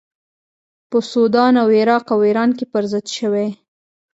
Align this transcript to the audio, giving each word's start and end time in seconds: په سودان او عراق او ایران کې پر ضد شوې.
په 0.89 0.97
سودان 1.11 1.53
او 1.61 1.67
عراق 1.79 2.05
او 2.13 2.19
ایران 2.27 2.49
کې 2.57 2.65
پر 2.73 2.83
ضد 2.91 3.05
شوې. 3.17 3.47